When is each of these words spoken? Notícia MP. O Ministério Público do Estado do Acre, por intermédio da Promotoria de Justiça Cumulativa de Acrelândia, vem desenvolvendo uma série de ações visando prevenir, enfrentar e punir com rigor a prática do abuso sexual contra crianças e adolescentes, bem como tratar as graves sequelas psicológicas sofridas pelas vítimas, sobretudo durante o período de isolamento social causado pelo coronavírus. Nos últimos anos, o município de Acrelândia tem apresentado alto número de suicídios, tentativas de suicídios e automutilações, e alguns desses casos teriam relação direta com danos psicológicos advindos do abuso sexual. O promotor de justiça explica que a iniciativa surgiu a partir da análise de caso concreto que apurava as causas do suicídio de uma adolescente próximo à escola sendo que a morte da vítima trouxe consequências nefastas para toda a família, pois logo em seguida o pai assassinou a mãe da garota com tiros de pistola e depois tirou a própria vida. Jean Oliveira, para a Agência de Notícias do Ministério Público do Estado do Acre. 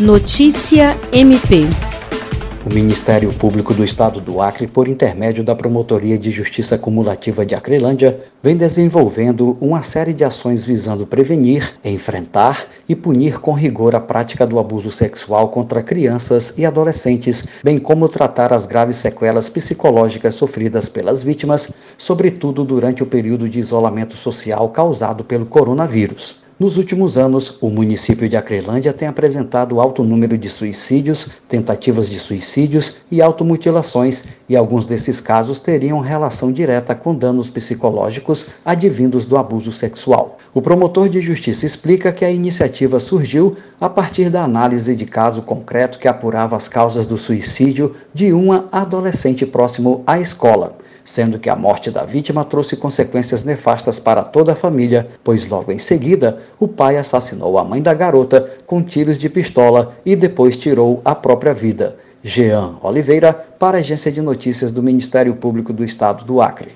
Notícia 0.00 0.94
MP. 1.10 1.64
O 2.70 2.74
Ministério 2.74 3.32
Público 3.32 3.72
do 3.72 3.82
Estado 3.82 4.20
do 4.20 4.42
Acre, 4.42 4.66
por 4.66 4.88
intermédio 4.88 5.42
da 5.42 5.54
Promotoria 5.54 6.18
de 6.18 6.30
Justiça 6.30 6.76
Cumulativa 6.76 7.46
de 7.46 7.54
Acrelândia, 7.54 8.20
vem 8.42 8.58
desenvolvendo 8.58 9.56
uma 9.58 9.80
série 9.80 10.12
de 10.12 10.22
ações 10.22 10.66
visando 10.66 11.06
prevenir, 11.06 11.78
enfrentar 11.82 12.66
e 12.86 12.94
punir 12.94 13.40
com 13.40 13.52
rigor 13.52 13.94
a 13.94 14.00
prática 14.00 14.46
do 14.46 14.58
abuso 14.58 14.90
sexual 14.90 15.48
contra 15.48 15.82
crianças 15.82 16.52
e 16.58 16.66
adolescentes, 16.66 17.46
bem 17.64 17.78
como 17.78 18.06
tratar 18.06 18.52
as 18.52 18.66
graves 18.66 18.98
sequelas 18.98 19.48
psicológicas 19.48 20.34
sofridas 20.34 20.90
pelas 20.90 21.22
vítimas, 21.22 21.70
sobretudo 21.96 22.64
durante 22.64 23.02
o 23.02 23.06
período 23.06 23.48
de 23.48 23.60
isolamento 23.60 24.14
social 24.14 24.68
causado 24.68 25.24
pelo 25.24 25.46
coronavírus. 25.46 26.44
Nos 26.58 26.78
últimos 26.78 27.18
anos, 27.18 27.58
o 27.60 27.68
município 27.68 28.26
de 28.30 28.34
Acrelândia 28.34 28.90
tem 28.90 29.06
apresentado 29.06 29.78
alto 29.78 30.02
número 30.02 30.38
de 30.38 30.48
suicídios, 30.48 31.28
tentativas 31.46 32.08
de 32.08 32.18
suicídios 32.18 32.94
e 33.10 33.20
automutilações, 33.20 34.24
e 34.48 34.56
alguns 34.56 34.86
desses 34.86 35.20
casos 35.20 35.60
teriam 35.60 36.00
relação 36.00 36.50
direta 36.50 36.94
com 36.94 37.14
danos 37.14 37.50
psicológicos 37.50 38.46
advindos 38.64 39.26
do 39.26 39.36
abuso 39.36 39.70
sexual. 39.70 40.38
O 40.54 40.62
promotor 40.62 41.10
de 41.10 41.20
justiça 41.20 41.66
explica 41.66 42.10
que 42.10 42.24
a 42.24 42.30
iniciativa 42.30 42.98
surgiu 43.00 43.54
a 43.78 43.90
partir 43.90 44.30
da 44.30 44.42
análise 44.42 44.96
de 44.96 45.04
caso 45.04 45.42
concreto 45.42 45.98
que 45.98 46.08
apurava 46.08 46.56
as 46.56 46.68
causas 46.68 47.06
do 47.06 47.18
suicídio 47.18 47.94
de 48.14 48.32
uma 48.32 48.66
adolescente 48.72 49.44
próximo 49.44 50.02
à 50.06 50.18
escola 50.18 50.74
sendo 51.06 51.38
que 51.38 51.48
a 51.48 51.56
morte 51.56 51.90
da 51.90 52.04
vítima 52.04 52.44
trouxe 52.44 52.76
consequências 52.76 53.44
nefastas 53.44 54.00
para 54.00 54.24
toda 54.24 54.52
a 54.52 54.56
família, 54.56 55.08
pois 55.22 55.46
logo 55.46 55.70
em 55.70 55.78
seguida 55.78 56.38
o 56.58 56.66
pai 56.66 56.96
assassinou 56.96 57.58
a 57.58 57.64
mãe 57.64 57.82
da 57.82 57.94
garota 57.94 58.48
com 58.66 58.82
tiros 58.82 59.18
de 59.18 59.28
pistola 59.28 59.94
e 60.04 60.16
depois 60.16 60.56
tirou 60.56 61.00
a 61.04 61.14
própria 61.14 61.54
vida. 61.54 61.96
Jean 62.22 62.76
Oliveira, 62.82 63.32
para 63.32 63.76
a 63.76 63.80
Agência 63.80 64.10
de 64.10 64.20
Notícias 64.20 64.72
do 64.72 64.82
Ministério 64.82 65.36
Público 65.36 65.72
do 65.72 65.84
Estado 65.84 66.24
do 66.24 66.40
Acre. 66.40 66.72